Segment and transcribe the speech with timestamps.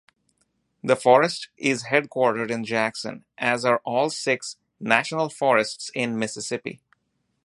[0.83, 6.81] The forest is headquartered in Jackson, as are all six National Forests in Mississippi.